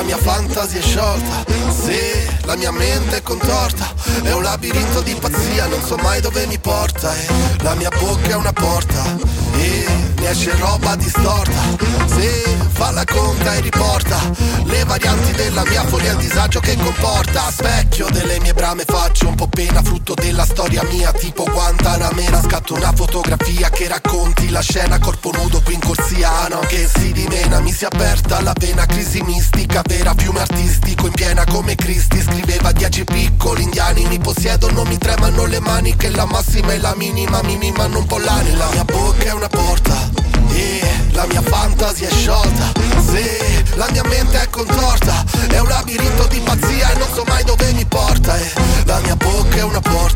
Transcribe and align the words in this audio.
la 0.00 0.06
mia 0.06 0.16
fantasia 0.16 0.78
è 0.78 0.82
sciolta. 0.82 1.44
Sì, 1.68 2.00
la 2.44 2.56
mia 2.56 2.70
mente 2.72 3.18
è 3.18 3.22
contorta. 3.22 3.92
È 4.22 4.32
un 4.32 4.42
labirinto 4.42 5.02
di 5.02 5.14
pazzia, 5.14 5.66
non 5.66 5.82
so 5.84 5.96
mai 5.96 6.22
dove 6.22 6.46
mi 6.46 6.58
porta. 6.58 7.14
E 7.14 7.26
la 7.58 7.74
mia 7.74 7.90
bocca 7.90 8.30
è 8.30 8.34
una 8.34 8.52
porta 8.52 9.18
e 9.56 9.86
ne 10.18 10.30
esce 10.30 10.56
roba 10.56 10.96
distorta. 10.96 11.60
Sì, 12.06 12.56
fa 12.72 12.90
la 12.92 13.04
conta 13.04 13.54
e 13.54 13.60
riporta 13.60 14.18
le 14.64 14.84
varianti 14.84 15.32
della 15.32 15.64
mia 15.66 15.84
follia, 15.84 16.12
il 16.12 16.16
disagio 16.16 16.60
che 16.60 16.76
comporta. 16.76 17.50
Specchio 17.50 18.08
delle 18.10 18.40
mie 18.40 18.54
brame, 18.54 18.84
faccio 18.86 19.28
un 19.28 19.34
po' 19.34 19.48
pena, 19.48 19.82
frutto 19.82 20.14
della 20.14 20.46
storia 20.46 20.82
mia, 20.84 21.12
tipo 21.12 21.44
Guantanamera. 21.44 22.40
Scatto 22.40 22.74
una 22.74 22.92
fotografia 22.94 23.68
che 23.68 23.86
racconti 23.86 24.48
la 24.48 24.60
scena, 24.60 24.98
corpo 24.98 25.30
nudo 25.32 25.60
qui 25.62 25.74
in 25.74 25.80
corsia, 25.80 26.48
no, 26.48 26.60
che 26.60 26.88
si 26.88 27.12
dimena. 27.12 27.59
Si 27.80 27.86
è 27.86 27.88
aperta 27.90 28.42
la 28.42 28.52
vena, 28.60 28.84
crisi 28.84 29.22
mistica, 29.22 29.80
vera, 29.82 30.12
fiume 30.14 30.40
artistico 30.40 31.06
in 31.06 31.14
piena 31.14 31.46
come 31.46 31.76
Cristi. 31.76 32.20
Scriveva 32.20 32.72
dieci 32.72 33.04
piccoli 33.04 33.62
indiani, 33.62 34.04
mi 34.04 34.18
possiedo, 34.18 34.70
non 34.70 34.86
mi 34.86 34.98
tremano 34.98 35.46
le 35.46 35.60
mani, 35.60 35.96
che 35.96 36.10
la 36.10 36.26
massima 36.26 36.74
e 36.74 36.78
la 36.78 36.94
minima 36.94 37.40
mi 37.42 37.56
mimano 37.56 38.00
un 38.00 38.04
po' 38.04 38.18
l'ani. 38.18 38.54
La 38.54 38.68
mia 38.72 38.84
bocca 38.84 39.24
è 39.24 39.32
una 39.32 39.48
porta. 39.48 40.10
E 40.52 40.80
la 41.12 41.26
mia 41.26 41.42
fantasia 41.42 42.08
è 42.08 42.12
sciolta 42.12 42.72
Sì, 43.06 43.64
la 43.76 43.86
mia 43.92 44.02
mente 44.04 44.42
è 44.42 44.48
contorta 44.50 45.24
È 45.48 45.58
un 45.58 45.68
labirinto 45.68 46.26
di 46.26 46.40
pazzia 46.40 46.90
e 46.90 46.98
non 46.98 47.08
so 47.14 47.22
mai 47.28 47.44
dove 47.44 47.72
mi 47.72 47.84
porta 47.84 48.36
E 48.36 48.52
la 48.84 48.98
mia 49.00 49.14
bocca 49.14 49.56
è 49.56 49.62
una 49.62 49.80
porta 49.80 50.09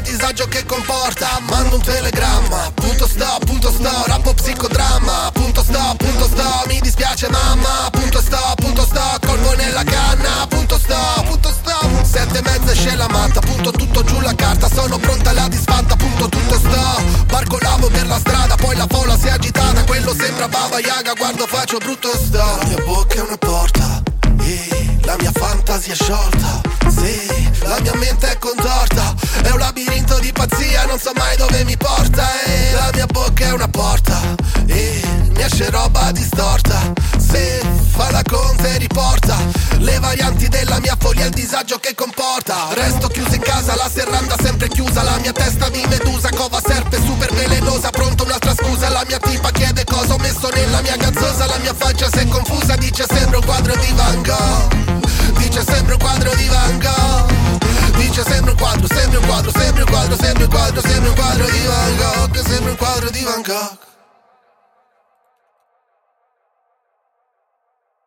il 0.00 0.16
disagio 0.16 0.46
che 0.48 0.64
comporta 0.64 1.40
Mando 1.48 1.76
un 1.76 1.82
telegramma 1.82 2.72
Punto 2.74 3.06
sto, 3.06 3.38
punto 3.44 3.70
sto, 3.70 4.04
rappo 4.06 4.32
psicodramma 4.34 5.30
Punto 5.32 5.62
sto, 5.62 5.94
punto 5.96 6.24
sto, 6.26 6.62
mi 6.66 6.80
dispiace 6.80 7.28
mamma 7.28 7.88
Punto 7.90 8.20
sto, 8.20 8.54
punto 8.56 8.82
sto, 8.84 9.18
colpo 9.26 9.54
nella 9.56 9.84
canna 9.84 10.46
Punto 10.48 10.78
sto, 10.78 10.96
punto 11.26 11.50
sto. 11.52 12.04
Sette 12.04 12.38
e 12.38 12.42
mezza 12.42 12.72
esce 12.72 12.96
la 12.96 13.08
matta, 13.08 13.40
punto 13.40 13.70
tutto 13.70 14.02
giù 14.04 14.20
la 14.20 14.34
carta 14.34 14.68
Sono 14.68 14.96
pronta 14.98 15.30
alla 15.30 15.48
disfatta, 15.48 15.94
punto 15.96 16.28
tutto 16.28 16.54
sto. 16.58 17.24
Barcolavo 17.26 17.88
per 17.88 18.06
la 18.06 18.18
strada, 18.18 18.54
poi 18.56 18.76
la 18.76 18.86
folla 18.88 19.18
si 19.18 19.26
è 19.26 19.30
agitata 19.30 19.84
Quello 19.84 20.14
sembra 20.14 20.48
Baba 20.48 20.78
Yaga, 20.78 21.12
guardo 21.14 21.46
faccio 21.46 21.78
brutto 21.78 22.10
sto. 22.16 22.38
La 22.38 22.64
mia 22.66 22.82
bocca 22.84 23.14
è 23.16 23.20
una 23.20 23.36
porta 23.36 24.02
e 24.42 24.98
la 25.02 25.16
mia 25.18 25.30
fantasia 25.32 25.92
è 25.92 25.96
sciolta 25.96 26.60
Sì, 26.88 27.39
la 27.62 27.80
mia 27.80 27.94
mente 27.94 28.32
è 28.32 28.38
contorta 28.38 29.14
È 29.42 29.50
un 29.50 29.58
labirinto 29.58 30.18
di 30.18 30.32
pazzia, 30.32 30.84
non 30.86 30.98
so 30.98 31.12
mai 31.16 31.36
dove 31.36 31.64
mi 31.64 31.76
porta 31.76 32.42
E 32.44 32.72
la 32.72 32.90
mia 32.92 33.06
bocca 33.06 33.46
è 33.46 33.52
una 33.52 33.68
porta 33.68 34.18
E 34.66 35.02
mi 35.30 35.42
esce 35.42 35.70
roba 35.70 36.10
distorta. 36.12 36.92
Se 37.18 37.60
fa 37.90 38.10
la 38.10 38.22
conta 38.28 38.66
e 38.68 38.78
riporta 38.78 39.36
Le 39.78 39.98
varianti 39.98 40.48
della 40.48 40.78
mia 40.80 40.96
follia 40.98 41.26
il 41.26 41.32
disagio 41.32 41.78
che 41.78 41.94
comporta. 41.94 42.68
Resto 42.72 43.08
chiuso 43.08 43.34
in 43.34 43.42
casa, 43.42 43.74
la 43.76 43.88
serranda 43.92 44.36
sempre 44.40 44.68
chiusa 44.68 45.02
La 45.02 45.18
mia 45.18 45.32
testa 45.32 45.68
di 45.68 45.84
medusa, 45.88 46.28
cova 46.30 46.60
serpe 46.64 46.96
super 46.96 47.32
velenosa 47.32 47.90
Pronto 47.90 48.24
un'altra 48.24 48.54
scusa, 48.54 48.88
la 48.88 49.04
mia 49.06 49.18
tipa 49.18 49.50
chiede 49.50 49.84
cosa 49.84 50.14
ho 50.14 50.18
messo 50.18 50.48
nella 50.50 50.80
mia 50.80 50.96
gazzosa 50.96 51.46
La 51.46 51.58
mia 51.58 51.74
faccia 51.74 52.08
si 52.10 52.18
è 52.18 52.26
confusa, 52.26 52.76
dice 52.76 53.04
sembra 53.08 53.38
un 53.38 53.44
quadro 53.44 53.74
di 53.76 53.92
Van 53.94 54.22
Gogh 54.22 54.49
pa 62.90 62.98
gradivankah 62.98 63.66